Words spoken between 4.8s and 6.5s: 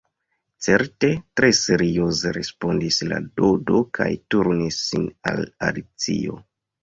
sin al Alicio.